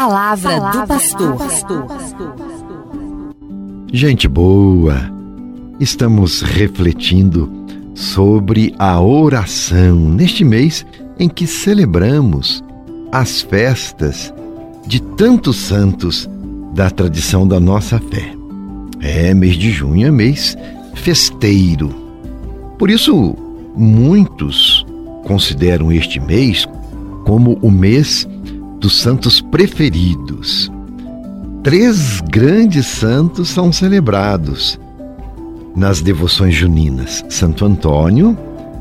palavra, 0.00 0.58
palavra 0.58 0.80
do 0.80 1.36
pastor. 1.36 1.86
Gente 3.92 4.26
boa, 4.26 4.96
estamos 5.78 6.40
refletindo 6.40 7.52
sobre 7.94 8.74
a 8.78 8.98
oração 8.98 9.96
neste 9.96 10.42
mês 10.42 10.86
em 11.18 11.28
que 11.28 11.46
celebramos 11.46 12.64
as 13.12 13.42
festas 13.42 14.32
de 14.86 15.02
tantos 15.02 15.56
santos 15.56 16.26
da 16.72 16.88
tradição 16.88 17.46
da 17.46 17.60
nossa 17.60 17.98
fé. 17.98 18.34
É, 19.00 19.34
mês 19.34 19.56
de 19.56 19.70
junho 19.70 20.06
é 20.06 20.10
mês 20.10 20.56
festeiro. 20.94 21.94
Por 22.78 22.88
isso, 22.88 23.36
muitos 23.76 24.86
consideram 25.24 25.92
este 25.92 26.18
mês 26.18 26.66
como 27.26 27.58
o 27.60 27.70
mês 27.70 28.26
dos 28.80 29.00
santos 29.00 29.40
preferidos. 29.40 30.70
Três 31.62 32.20
grandes 32.22 32.86
santos 32.86 33.50
são 33.50 33.70
celebrados 33.70 34.80
nas 35.76 36.00
devoções 36.00 36.54
juninas: 36.54 37.24
Santo 37.28 37.64
Antônio, 37.64 38.36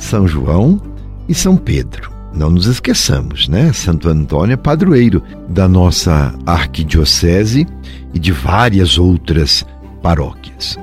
São 0.00 0.26
João 0.26 0.80
e 1.28 1.34
São 1.34 1.56
Pedro. 1.56 2.10
Não 2.34 2.50
nos 2.50 2.66
esqueçamos, 2.66 3.46
né? 3.46 3.72
Santo 3.74 4.08
Antônio 4.08 4.54
é 4.54 4.56
padroeiro 4.56 5.22
da 5.48 5.68
nossa 5.68 6.34
arquidiocese 6.46 7.66
e 8.14 8.18
de 8.18 8.32
várias 8.32 8.98
outras 8.98 9.66
paróquias. 10.02 10.78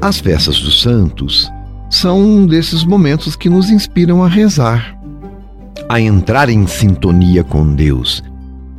As 0.00 0.20
festas 0.20 0.60
dos 0.60 0.80
santos 0.80 1.50
são 1.90 2.20
um 2.20 2.46
desses 2.46 2.84
momentos 2.84 3.34
que 3.34 3.48
nos 3.48 3.70
inspiram 3.70 4.22
a 4.22 4.28
rezar, 4.28 4.96
a 5.88 6.00
entrar 6.00 6.48
em 6.48 6.66
sintonia 6.66 7.42
com 7.42 7.74
Deus, 7.74 8.22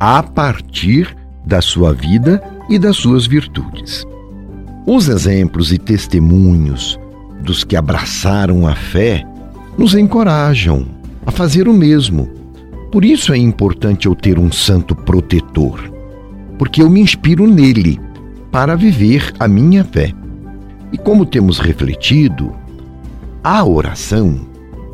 a 0.00 0.22
partir 0.22 1.14
da 1.44 1.60
sua 1.60 1.92
vida 1.92 2.42
e 2.70 2.78
das 2.78 2.96
suas 2.96 3.26
virtudes. 3.26 4.06
Os 4.86 5.08
exemplos 5.08 5.72
e 5.72 5.78
testemunhos 5.78 6.98
dos 7.42 7.64
que 7.64 7.76
abraçaram 7.76 8.66
a 8.66 8.74
fé 8.74 9.22
nos 9.76 9.94
encorajam 9.94 10.86
a 11.26 11.30
fazer 11.30 11.68
o 11.68 11.74
mesmo. 11.74 12.28
Por 12.90 13.04
isso 13.04 13.32
é 13.34 13.36
importante 13.36 14.06
eu 14.06 14.14
ter 14.14 14.38
um 14.38 14.50
santo 14.50 14.96
protetor, 14.96 15.92
porque 16.58 16.82
eu 16.82 16.88
me 16.88 17.00
inspiro 17.00 17.46
nele 17.46 18.00
para 18.50 18.76
viver 18.76 19.32
a 19.38 19.46
minha 19.46 19.84
fé. 19.84 20.12
E 20.92 20.98
como 20.98 21.26
temos 21.26 21.58
refletido, 21.58 22.52
a 23.44 23.64
oração 23.64 24.40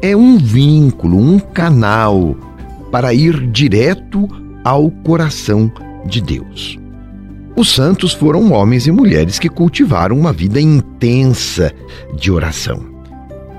é 0.03 0.17
um 0.17 0.37
vínculo, 0.37 1.17
um 1.17 1.39
canal 1.39 2.37
para 2.91 3.15
ir 3.15 3.51
direto 3.51 4.29
ao 4.67 4.91
coração 4.91 5.71
de 6.07 6.21
Deus. 6.21 6.77
Os 7.57 7.73
santos 7.73 8.13
foram 8.13 8.51
homens 8.51 8.89
e 8.89 8.91
mulheres 8.91 9.39
que 9.39 9.49
cultivaram 9.49 10.19
uma 10.19 10.33
vida 10.33 10.61
intensa 10.61 11.73
de 12.19 12.33
oração. 12.33 12.83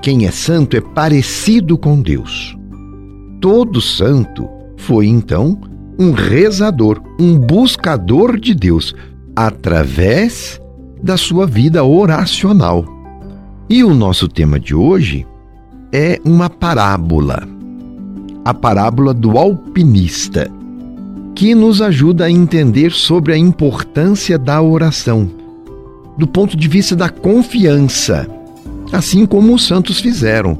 Quem 0.02 0.26
é 0.26 0.30
santo 0.30 0.76
é 0.76 0.82
parecido 0.82 1.78
com 1.78 2.02
Deus. 2.02 2.54
Todo 3.40 3.80
santo 3.80 4.46
foi 4.76 5.06
então 5.06 5.58
um 5.98 6.12
rezador, 6.12 7.02
um 7.18 7.38
buscador 7.38 8.38
de 8.38 8.54
Deus 8.54 8.94
através 9.34 10.60
da 11.02 11.16
sua 11.16 11.46
vida 11.46 11.82
oracional. 11.82 12.84
E 13.66 13.82
o 13.82 13.94
nosso 13.94 14.28
tema 14.28 14.60
de 14.60 14.74
hoje 14.74 15.26
é 15.90 16.20
uma 16.22 16.50
parábola, 16.50 17.48
a 18.44 18.52
parábola 18.52 19.14
do 19.14 19.38
alpinista, 19.38 20.57
que 21.38 21.54
nos 21.54 21.80
ajuda 21.80 22.24
a 22.24 22.30
entender 22.30 22.90
sobre 22.90 23.32
a 23.32 23.38
importância 23.38 24.36
da 24.36 24.60
oração, 24.60 25.30
do 26.18 26.26
ponto 26.26 26.56
de 26.56 26.66
vista 26.66 26.96
da 26.96 27.08
confiança, 27.08 28.28
assim 28.90 29.24
como 29.24 29.54
os 29.54 29.64
santos 29.64 30.00
fizeram. 30.00 30.58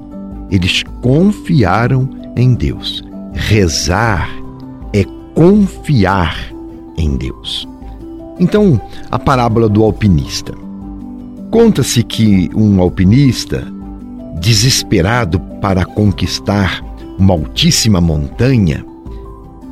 Eles 0.48 0.84
confiaram 1.02 2.08
em 2.36 2.54
Deus. 2.54 3.02
Rezar 3.34 4.30
é 4.92 5.02
confiar 5.34 6.48
em 6.96 7.16
Deus. 7.16 7.66
Então, 8.38 8.80
a 9.10 9.18
parábola 9.18 9.68
do 9.68 9.82
alpinista. 9.82 10.54
Conta-se 11.50 12.04
que 12.04 12.50
um 12.54 12.80
alpinista, 12.80 13.66
desesperado 14.40 15.40
para 15.60 15.84
conquistar 15.84 16.80
uma 17.18 17.34
altíssima 17.34 18.00
montanha, 18.00 18.86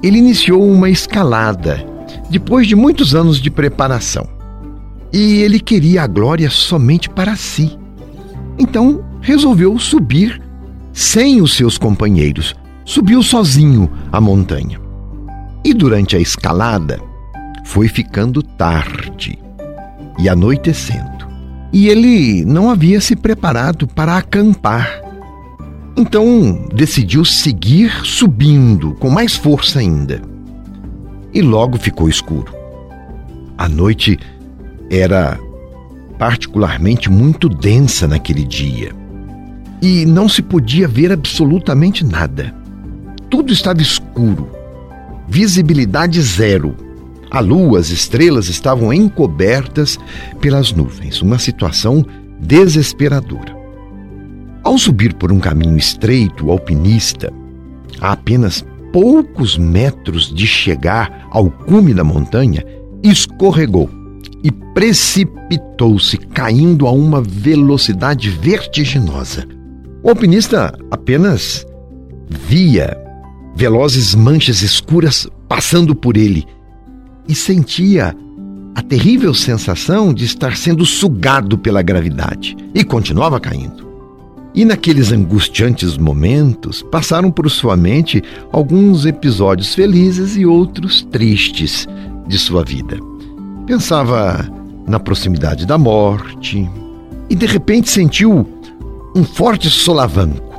ele 0.06 0.18
iniciou 0.18 0.62
uma 0.68 0.88
escalada 0.88 1.84
depois 2.30 2.66
de 2.66 2.74
muitos 2.76 3.14
anos 3.14 3.40
de 3.40 3.50
preparação. 3.50 4.28
E 5.12 5.40
ele 5.40 5.58
queria 5.58 6.02
a 6.02 6.06
glória 6.06 6.50
somente 6.50 7.08
para 7.08 7.36
si. 7.36 7.78
Então 8.58 9.04
resolveu 9.20 9.78
subir 9.78 10.42
sem 10.92 11.40
os 11.40 11.54
seus 11.54 11.78
companheiros. 11.78 12.54
Subiu 12.84 13.22
sozinho 13.22 13.90
a 14.12 14.20
montanha. 14.20 14.80
E 15.64 15.74
durante 15.74 16.16
a 16.16 16.20
escalada, 16.20 17.00
foi 17.64 17.88
ficando 17.88 18.42
tarde 18.42 19.38
e 20.18 20.28
anoitecendo 20.28 21.16
e 21.72 21.88
ele 21.88 22.44
não 22.44 22.70
havia 22.70 23.02
se 23.02 23.14
preparado 23.14 23.86
para 23.86 24.16
acampar. 24.16 25.02
Então 25.96 26.68
decidiu 26.74 27.24
seguir 27.24 27.90
subindo 28.04 28.94
com 28.94 29.08
mais 29.08 29.34
força 29.34 29.78
ainda. 29.78 30.20
E 31.32 31.40
logo 31.40 31.78
ficou 31.78 32.08
escuro. 32.08 32.52
A 33.56 33.68
noite 33.68 34.18
era 34.90 35.38
particularmente 36.18 37.10
muito 37.10 37.48
densa 37.48 38.06
naquele 38.06 38.44
dia 38.44 38.92
e 39.80 40.04
não 40.04 40.28
se 40.28 40.42
podia 40.42 40.86
ver 40.86 41.12
absolutamente 41.12 42.04
nada. 42.04 42.54
Tudo 43.30 43.52
estava 43.52 43.80
escuro, 43.80 44.50
visibilidade 45.28 46.20
zero. 46.20 46.76
A 47.30 47.40
lua, 47.40 47.80
as 47.80 47.90
estrelas 47.90 48.48
estavam 48.48 48.92
encobertas 48.92 49.98
pelas 50.40 50.72
nuvens, 50.72 51.20
uma 51.22 51.38
situação 51.38 52.04
desesperadora. 52.38 53.55
Ao 54.66 54.76
subir 54.76 55.14
por 55.14 55.30
um 55.30 55.38
caminho 55.38 55.76
estreito, 55.76 56.46
o 56.46 56.50
alpinista, 56.50 57.32
a 58.00 58.10
apenas 58.10 58.66
poucos 58.92 59.56
metros 59.56 60.34
de 60.34 60.44
chegar 60.44 61.28
ao 61.30 61.48
cume 61.48 61.94
da 61.94 62.02
montanha, 62.02 62.64
escorregou 63.00 63.88
e 64.42 64.50
precipitou-se, 64.50 66.16
caindo 66.16 66.88
a 66.88 66.90
uma 66.90 67.22
velocidade 67.22 68.28
vertiginosa. 68.28 69.46
O 70.02 70.08
alpinista 70.08 70.76
apenas 70.90 71.64
via 72.28 73.00
velozes 73.54 74.16
manchas 74.16 74.62
escuras 74.62 75.28
passando 75.48 75.94
por 75.94 76.16
ele 76.16 76.44
e 77.28 77.36
sentia 77.36 78.12
a 78.74 78.82
terrível 78.82 79.32
sensação 79.32 80.12
de 80.12 80.24
estar 80.24 80.56
sendo 80.56 80.84
sugado 80.84 81.56
pela 81.56 81.82
gravidade 81.82 82.56
e 82.74 82.82
continuava 82.82 83.38
caindo. 83.38 83.85
E 84.56 84.64
naqueles 84.64 85.12
angustiantes 85.12 85.98
momentos 85.98 86.82
passaram 86.82 87.30
por 87.30 87.50
sua 87.50 87.76
mente 87.76 88.22
alguns 88.50 89.04
episódios 89.04 89.74
felizes 89.74 90.34
e 90.34 90.46
outros 90.46 91.02
tristes 91.02 91.86
de 92.26 92.38
sua 92.38 92.64
vida. 92.64 92.98
Pensava 93.66 94.50
na 94.88 94.98
proximidade 94.98 95.66
da 95.66 95.76
morte 95.76 96.66
e 97.28 97.34
de 97.34 97.44
repente 97.44 97.90
sentiu 97.90 98.48
um 99.14 99.24
forte 99.24 99.68
solavanco, 99.68 100.54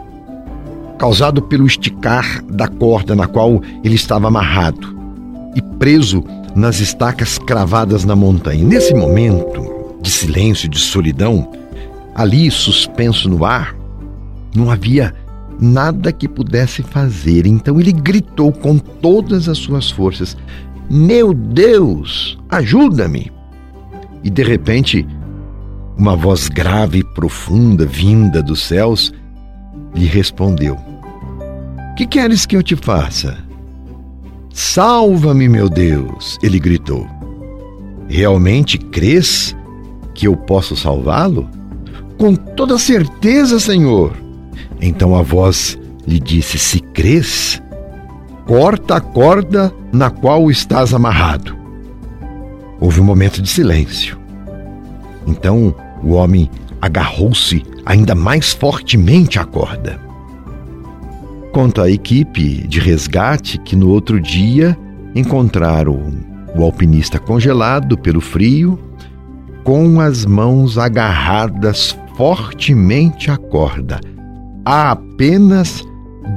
causado 1.00 1.42
pelo 1.42 1.66
esticar 1.66 2.44
da 2.44 2.68
corda 2.68 3.16
na 3.16 3.26
qual 3.26 3.64
ele 3.84 3.96
estava 3.96 4.28
amarrado 4.28 4.96
e 5.56 5.62
preso 5.80 6.24
nas 6.56 6.80
estacas 6.80 7.40
cravadas 7.40 8.06
na 8.06 8.16
montanha. 8.16 8.64
Nesse 8.64 8.94
momento 8.94 9.60
de 10.04 10.12
silêncio, 10.12 10.70
de 10.70 10.78
solidão, 10.78 11.52
ali 12.14 12.52
suspenso 12.52 13.28
no 13.28 13.44
ar, 13.44 13.76
não 14.58 14.72
havia 14.72 15.14
nada 15.60 16.12
que 16.12 16.28
pudesse 16.28 16.84
fazer. 16.84 17.46
Então 17.46 17.80
ele 17.80 17.92
gritou 17.92 18.52
com 18.52 18.78
todas 18.78 19.48
as 19.48 19.58
suas 19.58 19.90
forças: 19.90 20.36
Meu 20.90 21.34
Deus, 21.34 22.38
ajuda-me! 22.50 23.32
E 24.24 24.30
de 24.30 24.44
repente, 24.44 25.08
uma 25.98 26.16
voz 26.16 26.50
grave 26.50 27.00
e 27.00 27.04
profunda 27.04 27.86
vinda 27.86 28.42
dos 28.42 28.62
céus 28.64 29.14
lhe 29.96 30.06
respondeu: 30.06 30.78
Que 31.96 32.06
queres 32.06 32.46
que 32.46 32.56
eu 32.56 32.64
te 32.64 32.76
faça? 32.76 33.38
Salva-me, 34.54 35.48
meu 35.48 35.70
Deus! 35.70 36.38
Ele 36.42 36.60
gritou. 36.60 37.08
Realmente 38.10 38.78
crês 38.78 39.56
que 40.16 40.28
eu 40.28 40.36
posso 40.36 40.76
salvá-lo? 40.76 41.48
Com 42.18 42.34
toda 42.34 42.80
certeza, 42.80 43.60
Senhor. 43.60 44.27
Então 44.82 45.16
a 45.16 45.22
voz 45.22 45.78
lhe 46.06 46.20
disse: 46.20 46.58
Se 46.58 46.80
crês, 46.80 47.62
corta 48.46 48.96
a 48.98 49.02
corda 49.02 49.74
na 49.92 50.10
qual 50.10 50.50
estás 50.50 50.94
amarrado. 50.94 51.56
Houve 52.80 53.02
um 53.02 53.04
momento 53.04 53.42
de 53.42 53.50
silêncio. 53.50 54.18
Então 55.26 55.76
o 56.04 56.14
homem 56.14 56.50
agarrou-se 56.82 57.64
ainda 57.86 58.14
mais 58.14 58.54
fortemente 58.54 59.40
à 59.40 59.46
corda. 59.46 60.00
Conta 61.52 61.84
a 61.84 61.90
equipe 61.90 62.68
de 62.68 62.80
resgate 62.80 63.58
que 63.58 63.76
no 63.76 63.90
outro 63.90 64.22
dia 64.22 64.78
encontraram 65.16 66.14
o 66.56 66.64
alpinista 66.64 67.20
congelado 67.20 67.98
pelo 67.98 68.22
frio, 68.22 68.80
com 69.64 70.00
as 70.00 70.26
mãos 70.26 70.78
agarradas 70.78 71.98
fortemente 72.16 73.30
à 73.30 73.38
corda, 73.38 74.00
a 74.68 74.92
apenas 74.92 75.82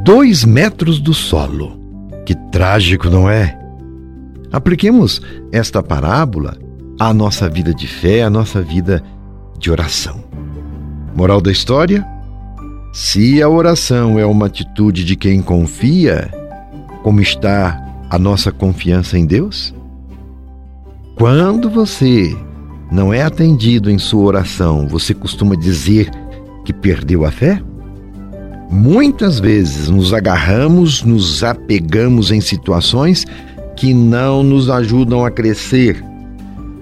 dois 0.04 0.44
metros 0.44 1.00
do 1.00 1.12
solo. 1.12 1.76
Que 2.24 2.36
trágico, 2.52 3.10
não 3.10 3.28
é? 3.28 3.58
Apliquemos 4.52 5.20
esta 5.50 5.82
parábola 5.82 6.56
à 7.00 7.12
nossa 7.12 7.48
vida 7.48 7.74
de 7.74 7.88
fé, 7.88 8.22
à 8.22 8.30
nossa 8.30 8.62
vida 8.62 9.02
de 9.58 9.68
oração. 9.68 10.22
Moral 11.12 11.40
da 11.40 11.50
história? 11.50 12.06
Se 12.92 13.42
a 13.42 13.48
oração 13.48 14.16
é 14.16 14.24
uma 14.24 14.46
atitude 14.46 15.04
de 15.04 15.16
quem 15.16 15.42
confia, 15.42 16.30
como 17.02 17.20
está 17.20 17.84
a 18.08 18.16
nossa 18.16 18.52
confiança 18.52 19.18
em 19.18 19.26
Deus? 19.26 19.74
Quando 21.16 21.68
você 21.68 22.36
não 22.92 23.12
é 23.12 23.22
atendido 23.22 23.90
em 23.90 23.98
sua 23.98 24.22
oração, 24.22 24.86
você 24.86 25.12
costuma 25.14 25.56
dizer 25.56 26.08
que 26.64 26.72
perdeu 26.72 27.24
a 27.24 27.32
fé? 27.32 27.60
Muitas 28.70 29.40
vezes 29.40 29.88
nos 29.88 30.14
agarramos, 30.14 31.02
nos 31.02 31.42
apegamos 31.42 32.30
em 32.30 32.40
situações 32.40 33.26
que 33.76 33.92
não 33.92 34.44
nos 34.44 34.70
ajudam 34.70 35.24
a 35.24 35.30
crescer 35.30 36.04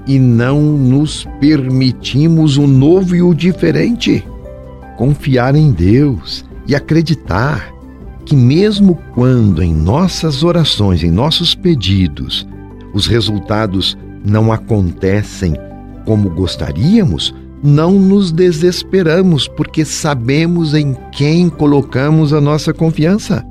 e 0.07 0.19
não 0.19 0.61
nos 0.61 1.27
permitimos 1.41 2.59
o 2.59 2.67
novo 2.67 3.17
e 3.17 3.23
o 3.23 3.33
diferente. 3.33 4.23
Confiar 4.99 5.55
em 5.55 5.73
Deus 5.73 6.45
e 6.67 6.75
acreditar 6.75 7.73
que, 8.27 8.37
mesmo 8.37 8.99
quando 9.15 9.63
em 9.63 9.75
nossas 9.75 10.43
orações, 10.43 11.03
em 11.03 11.11
nossos 11.11 11.55
pedidos, 11.55 12.47
os 12.93 13.07
resultados 13.07 13.97
não 14.23 14.53
acontecem 14.53 15.55
como 16.05 16.29
gostaríamos, 16.29 17.35
não 17.63 17.93
nos 17.93 18.31
desesperamos, 18.33 19.49
porque 19.49 19.85
sabemos 19.85 20.75
em 20.75 20.97
quem 21.13 21.49
colocamos 21.49 22.33
a 22.33 22.41
nossa 22.41 22.73
confiança. 22.73 23.45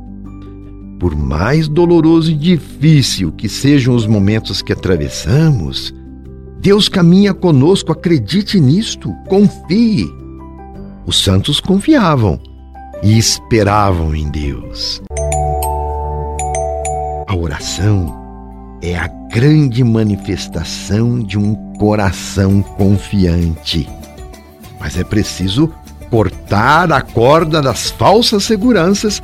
Por 1.00 1.16
mais 1.16 1.68
doloroso 1.68 2.32
e 2.32 2.36
difícil 2.36 3.32
que 3.32 3.48
sejam 3.48 3.96
os 3.96 4.08
momentos 4.08 4.62
que 4.62 4.74
atravessamos, 4.74 5.94
Deus 6.60 6.90
caminha 6.90 7.34
conosco, 7.34 7.92
acredite 7.92 8.60
nisto, 8.60 9.14
confie. 9.28 10.08
Os 11.06 11.24
santos 11.24 11.60
confiavam 11.60 12.40
e 13.04 13.18
esperavam 13.18 14.16
em 14.16 14.30
Deus. 14.30 15.02
A 17.28 17.36
oração 17.36 18.17
é 18.82 18.96
a 18.96 19.08
grande 19.08 19.84
manifestação 19.84 21.20
de 21.20 21.38
um 21.38 21.56
coração 21.78 22.62
confiante. 22.62 23.90
Mas 24.80 24.98
é 24.98 25.04
preciso 25.04 25.72
cortar 26.10 26.92
a 26.92 27.02
corda 27.02 27.62
das 27.62 27.90
falsas 27.90 28.44
seguranças 28.44 29.22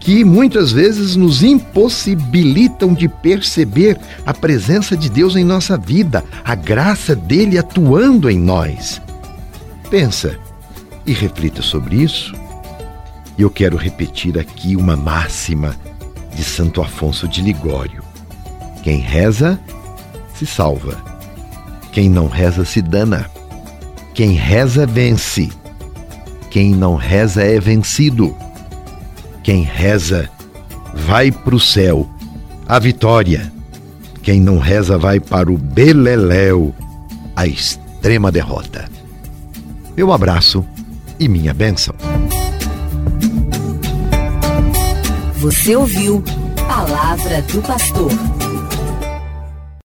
que 0.00 0.24
muitas 0.24 0.72
vezes 0.72 1.16
nos 1.16 1.42
impossibilitam 1.42 2.94
de 2.94 3.08
perceber 3.08 3.98
a 4.24 4.32
presença 4.32 4.96
de 4.96 5.08
Deus 5.08 5.36
em 5.36 5.44
nossa 5.44 5.76
vida, 5.76 6.24
a 6.44 6.54
graça 6.54 7.14
dele 7.14 7.58
atuando 7.58 8.30
em 8.30 8.38
nós. 8.38 9.02
Pensa 9.90 10.38
e 11.04 11.12
reflita 11.12 11.62
sobre 11.62 11.96
isso. 11.96 12.34
E 13.36 13.42
eu 13.42 13.50
quero 13.50 13.76
repetir 13.76 14.38
aqui 14.38 14.76
uma 14.76 14.96
máxima 14.96 15.74
de 16.34 16.44
Santo 16.44 16.80
Afonso 16.80 17.26
de 17.26 17.40
Ligório. 17.40 18.07
Quem 18.82 19.00
reza, 19.00 19.58
se 20.34 20.46
salva. 20.46 20.96
Quem 21.92 22.08
não 22.08 22.28
reza, 22.28 22.64
se 22.64 22.80
dana. 22.80 23.30
Quem 24.14 24.32
reza, 24.32 24.86
vence. 24.86 25.48
Quem 26.50 26.74
não 26.74 26.96
reza, 26.96 27.42
é 27.42 27.58
vencido. 27.60 28.34
Quem 29.42 29.62
reza, 29.62 30.28
vai 30.94 31.30
para 31.30 31.54
o 31.54 31.60
céu, 31.60 32.08
a 32.66 32.78
vitória. 32.78 33.52
Quem 34.22 34.40
não 34.40 34.58
reza, 34.58 34.98
vai 34.98 35.20
para 35.20 35.50
o 35.50 35.56
beleléu, 35.56 36.74
a 37.34 37.46
extrema 37.46 38.30
derrota. 38.30 38.88
Meu 39.96 40.12
abraço 40.12 40.64
e 41.18 41.28
minha 41.28 41.52
bênção. 41.52 41.94
Você 45.36 45.76
ouviu 45.76 46.22
Palavra 46.66 47.42
do 47.42 47.62
Pastor. 47.62 48.37